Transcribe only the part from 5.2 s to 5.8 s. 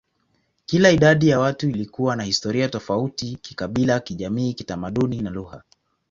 na lugha.